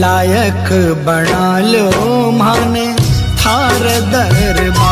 [0.00, 0.68] लायक
[1.06, 1.86] बना लो
[2.40, 2.86] माने
[3.40, 4.89] थार दरबार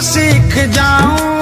[0.00, 1.39] सीख जाऊँ।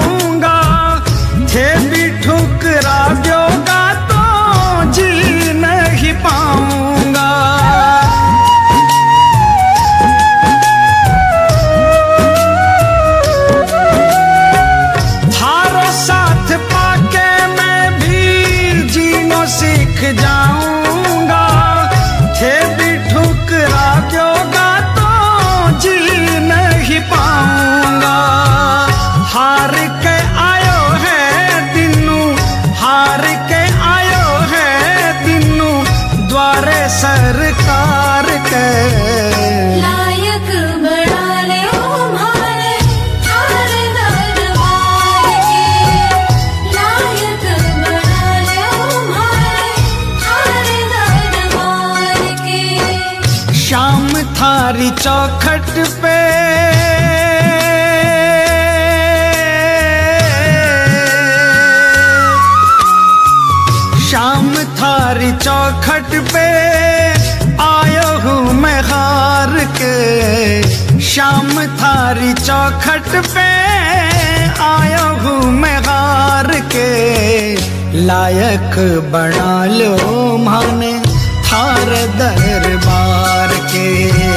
[64.89, 66.45] तुम्हारी चौखट पे
[67.63, 71.51] आयो हूँ मैं हार के। शाम
[71.81, 73.45] थारी चौखट पे
[74.67, 76.89] आयो हूँ मैं हार के।
[78.07, 78.75] लायक
[79.13, 80.93] बना लो माने
[81.49, 84.28] थार दरबार के।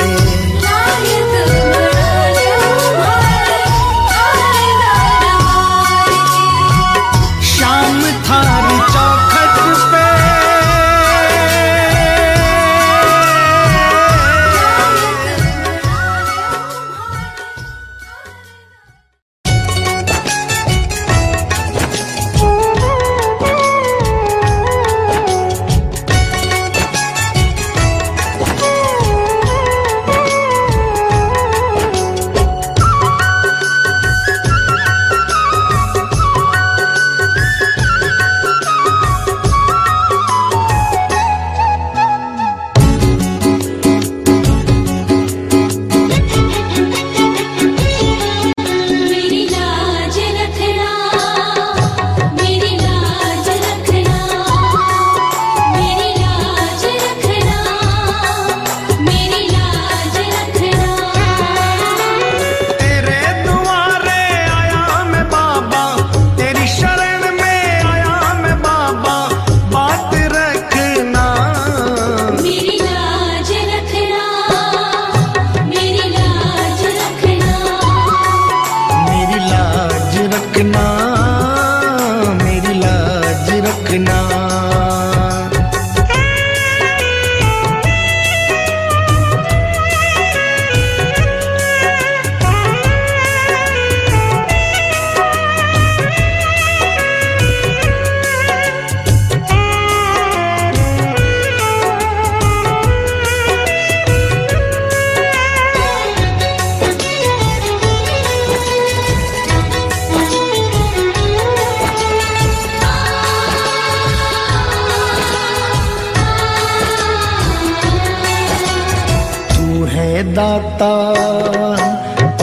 [120.35, 120.93] दाता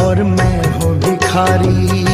[0.03, 2.09] और मैं हूँ भिखारी।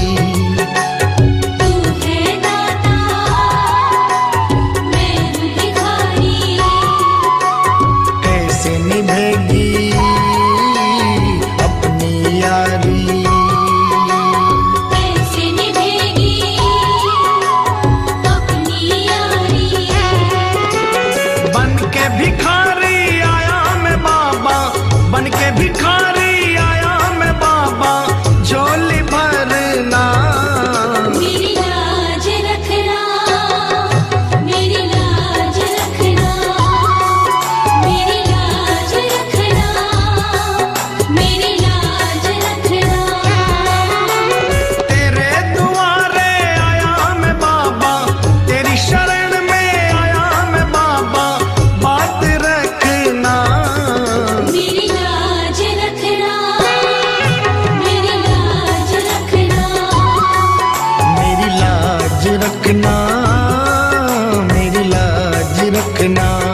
[66.08, 66.45] ना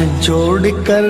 [0.00, 1.06] ചെഞ്ചോടിക്കൽ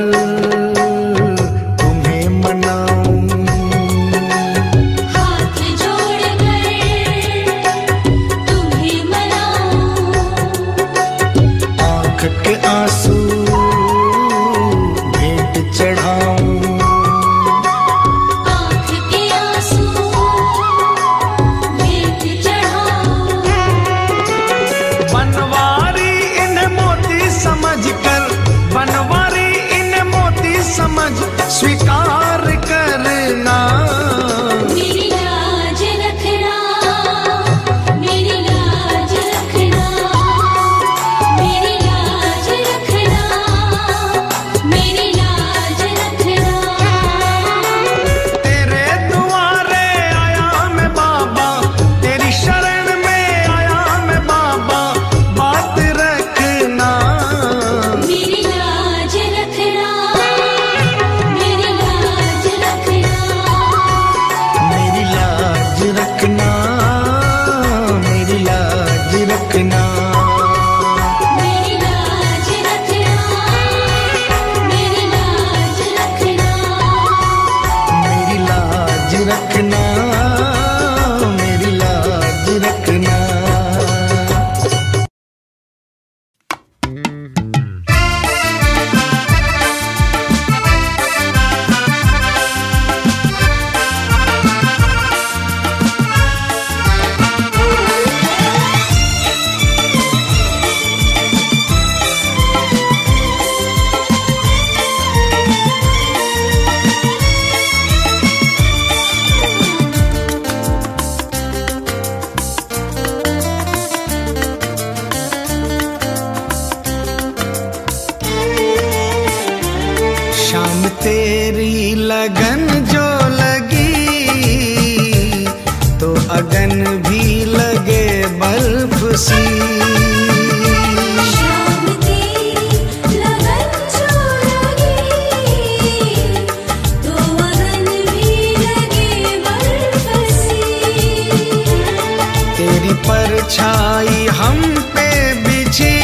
[143.51, 144.61] छाई हम
[144.95, 145.97] पे बिछी।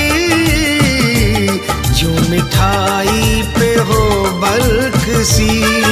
[1.99, 4.03] जो मिठाई पे हो
[4.43, 5.86] बल्क सी।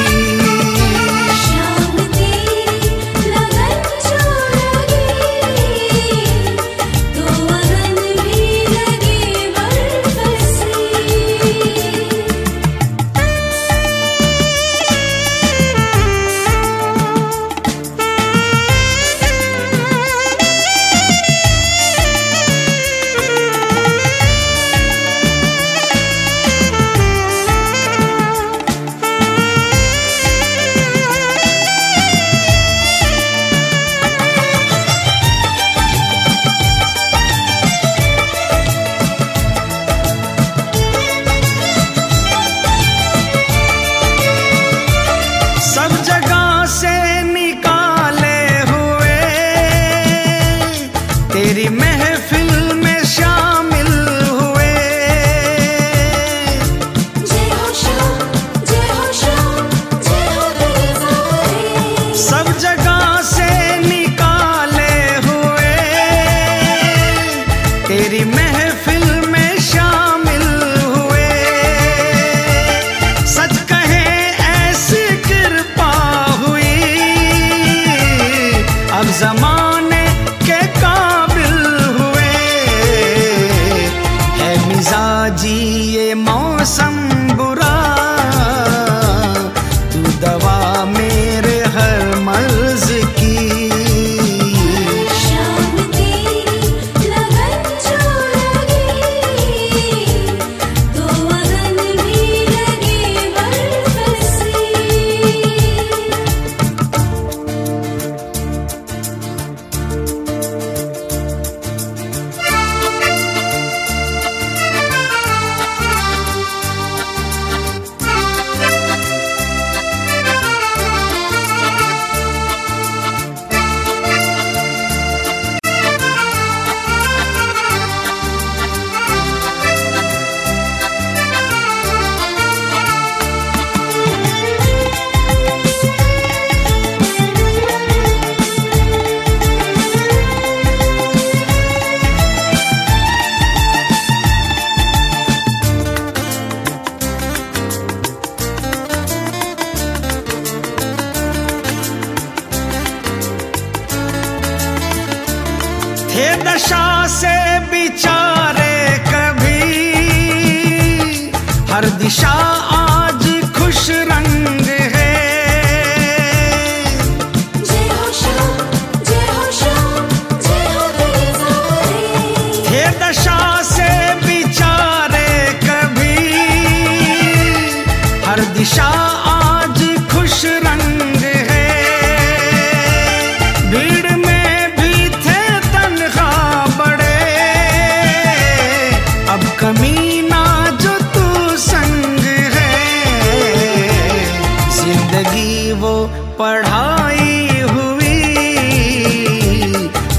[195.24, 195.92] लगी वो
[196.38, 198.12] पढ़ाई हुई।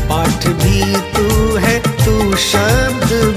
[0.10, 0.82] पाठ भी
[1.16, 3.35] तू है तू शब्द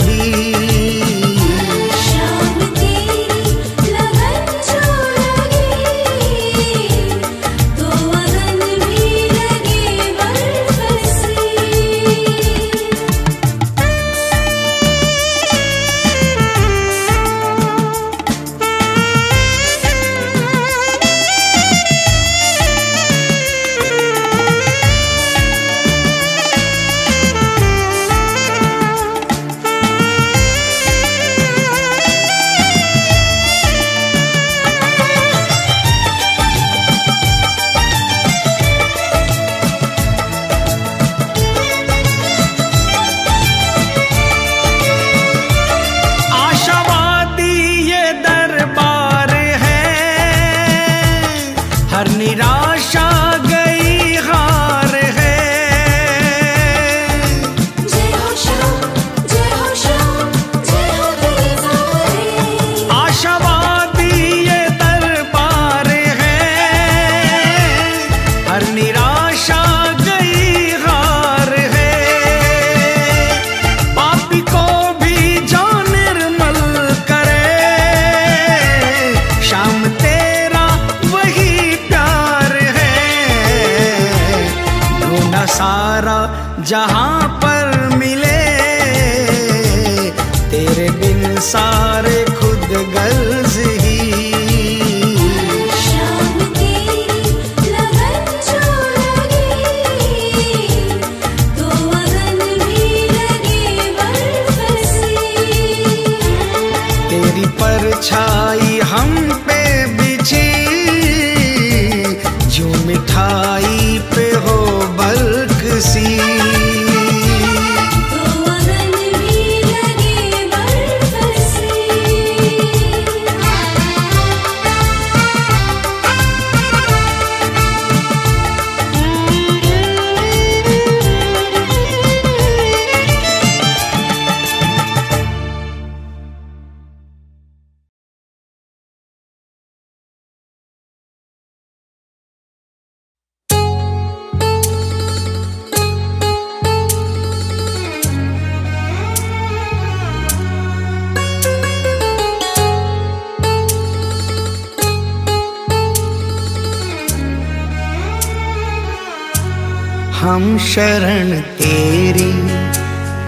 [160.58, 162.30] शरण तेरी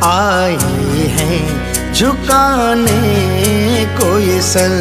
[0.04, 4.74] आए हैं झुकाने को ये सर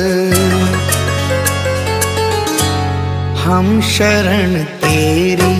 [3.43, 5.53] हम शरण तेरी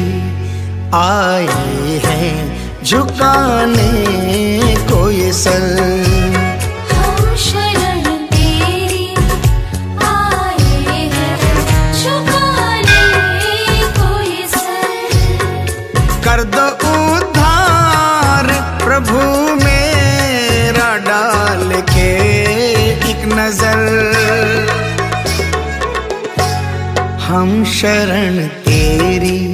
[0.96, 3.92] आए हैं झुकाने
[4.92, 6.09] को ये सर
[27.30, 29.54] हम शरण तेरी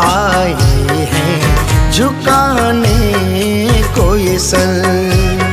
[0.00, 5.51] आए हैं झुकाने को ये सल।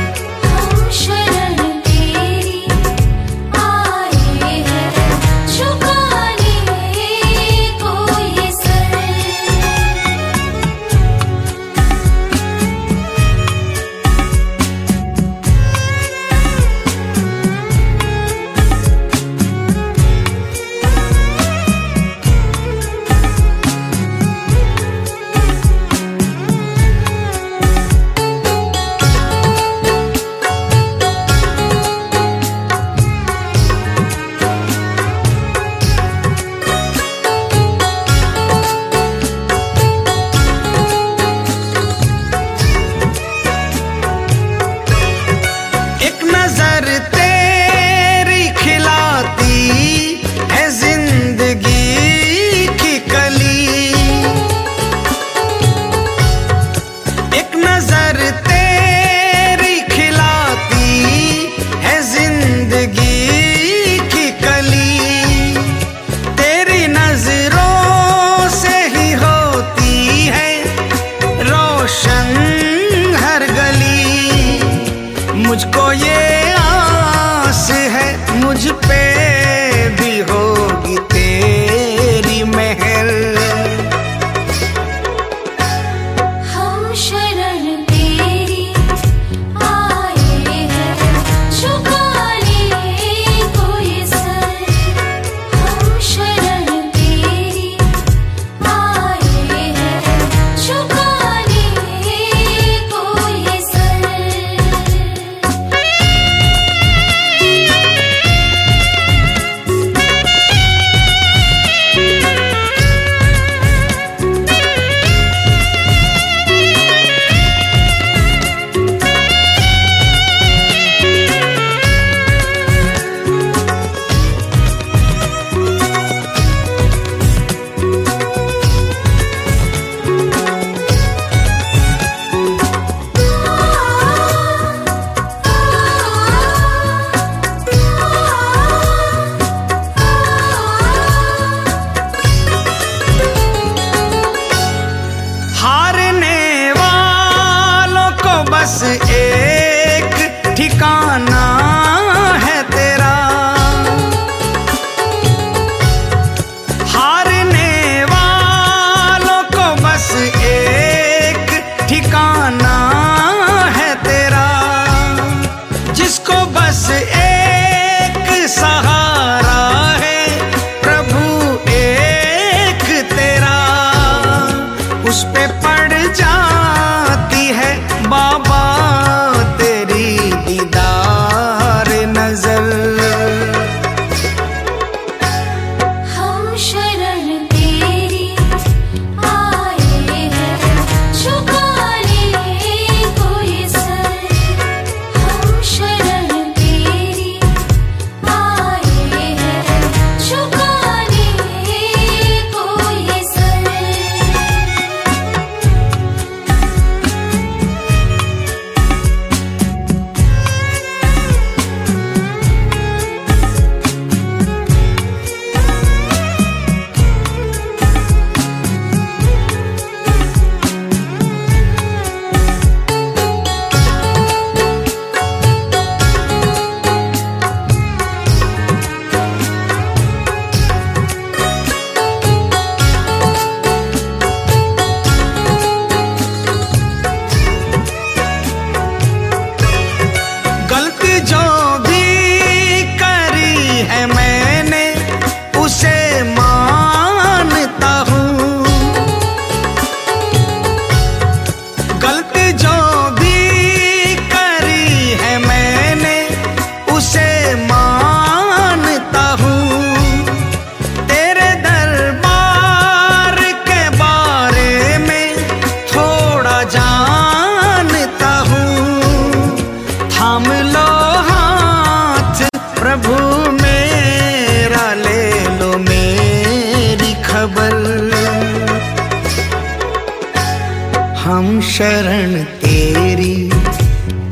[281.80, 283.50] शरण तेरी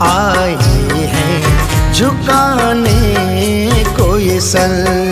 [0.03, 0.57] आई
[1.13, 5.08] है। झुकाने को ये सल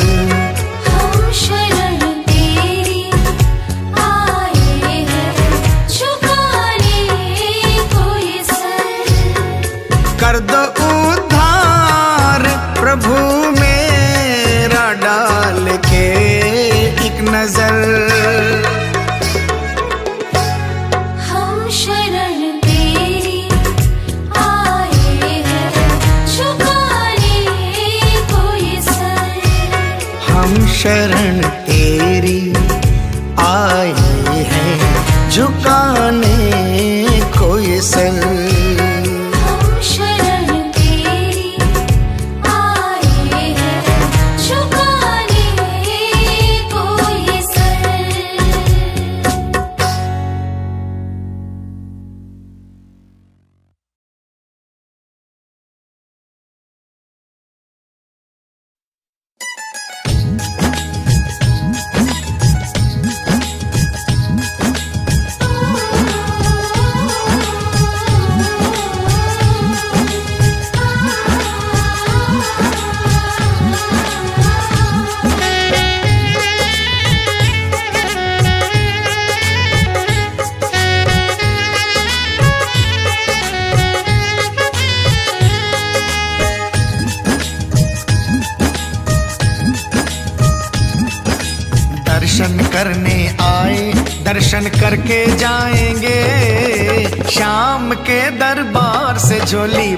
[30.86, 31.15] शरण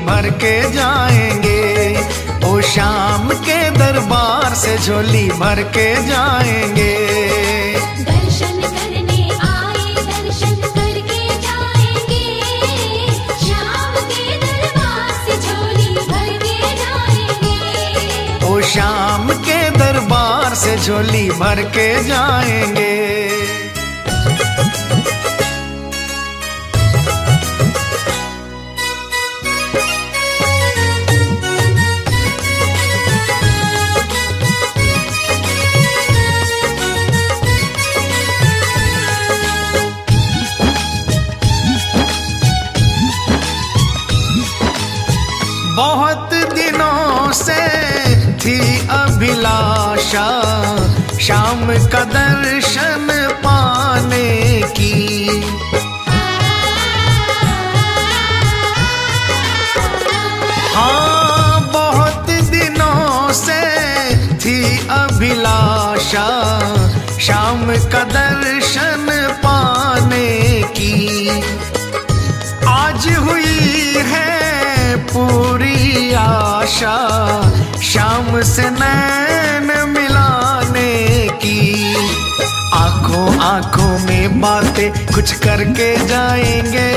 [0.06, 1.60] भर के जाएँगे।
[2.48, 6.94] ओ शाम के दरबार से झोली भर के जाएँगे।
[8.08, 12.26] दर्शन करने आए दर्शन करके जाएँगे।
[13.46, 21.62] शाम के दरबार से झोली भर के जाएँगे। ओ शाम के दरबार से झोली भर
[21.76, 22.77] के जाएँगे।
[83.58, 86.90] आँखों में बातें कुछ करके जाएँगे।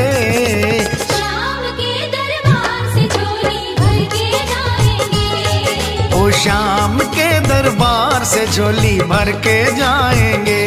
[0.94, 9.32] शाम के दरबार से झोली भर के जाएँगे। ओ शाम के दरबार से झोली भर
[9.48, 10.62] के जाएँगे।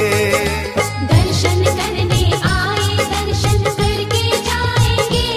[1.12, 5.28] दर्शन करने आए दर्शन करके जाएँगे।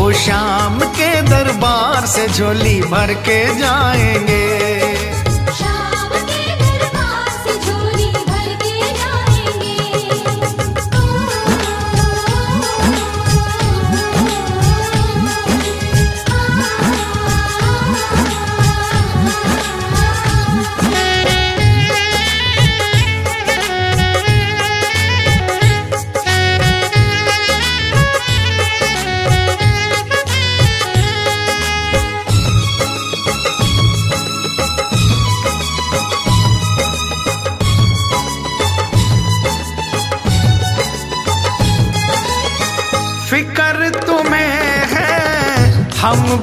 [0.00, 4.44] ओ शाम के दरबार से झोली भर के जाएँगे।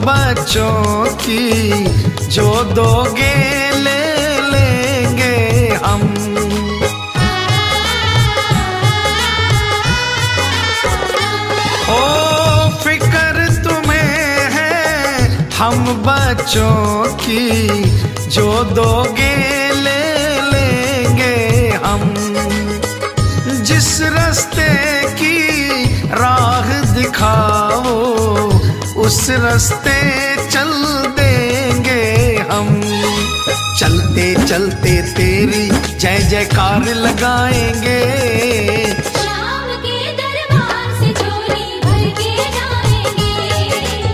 [0.02, 1.86] बच्चों की
[2.28, 3.36] जो दोगे
[3.86, 4.02] ले
[4.52, 5.36] लेंगे
[5.86, 6.02] हम।
[11.90, 12.00] ओ,
[12.84, 17.44] फिकर तुम्हें है हम बच्चों की
[18.30, 19.36] जो दोगे
[19.82, 19.93] ले
[29.06, 29.98] उस रास्ते
[30.52, 30.72] चल
[31.18, 32.04] देंगे
[32.52, 32.68] हम।
[33.80, 35.66] चलते चलते तेरी
[36.04, 38.02] जय जयकार लगाएँगे।
[39.18, 43.36] शाम के दरबार से झोली भर के जाएँगे।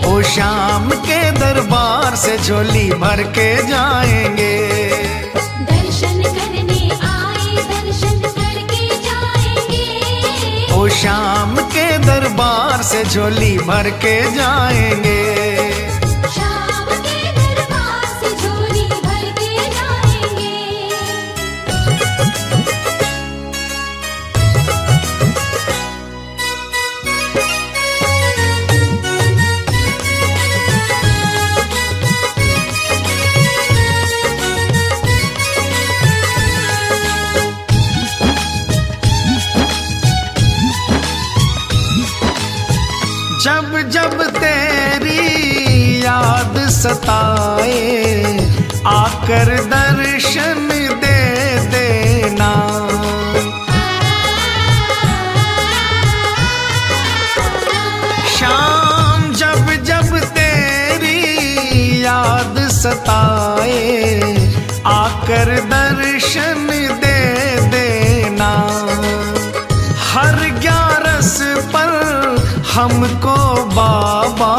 [0.07, 4.55] ओ शाम के दरबार से झोली भर के जाएँगे।
[5.71, 6.81] दर्शन करने
[7.13, 9.87] आए दर्शन करके जाएँगे।
[10.73, 11.38] ओ शाम
[12.09, 15.68] दरबार से झोली भर के जाएँगे।
[43.43, 45.21] जब जब तेरी
[46.03, 47.77] याद सताए,
[48.87, 50.67] आकर दर्शन
[51.01, 51.19] दे
[51.71, 52.51] देना।
[58.35, 61.19] शाम जब जब तेरी
[62.03, 64.21] याद सताए,
[64.95, 66.67] आकर दर्शन
[67.01, 67.08] दे
[72.79, 73.37] हमको
[73.75, 74.53] बाबा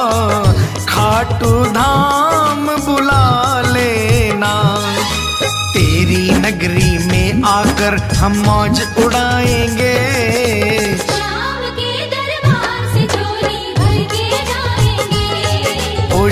[0.88, 3.24] खाटू धाम बुला
[3.66, 4.52] लेना।
[5.74, 9.96] तेरी नगरी में आकर हम मौज उड़ाएँगे।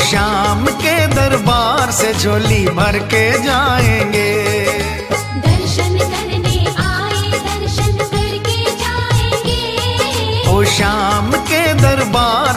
[0.09, 4.78] शाम के दरबार से झोली भर के जाएँगे।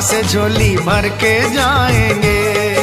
[0.02, 2.81] से झोली भर के जाएँगे।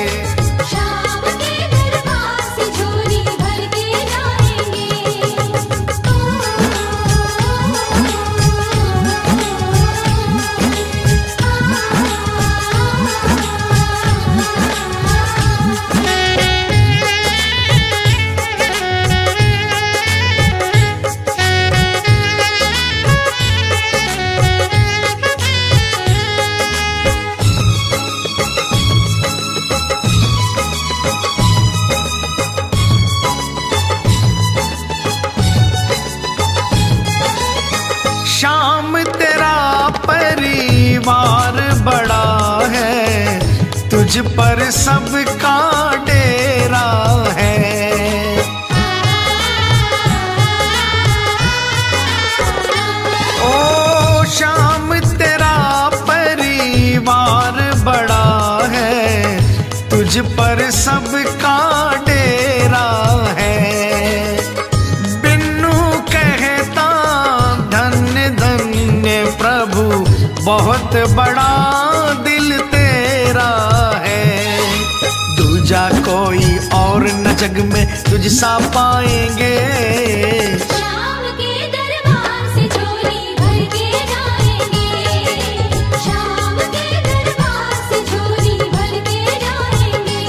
[88.10, 90.24] झोली भर के पाएँगे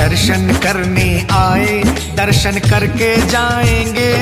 [0.00, 1.82] दर्शन करने आए
[2.16, 4.12] दर्शन करके जाएँगे।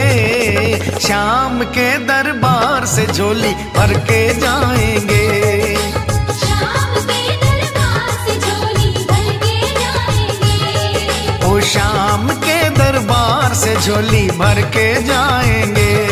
[1.00, 5.24] शाम के दरबार से झोली भर के जाएँगे।
[13.84, 16.03] झोली भर के जाएँगे।